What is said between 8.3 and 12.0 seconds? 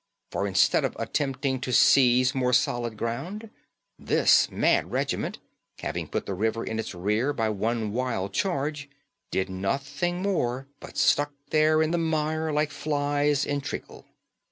charge, did nothing more, but stuck there in the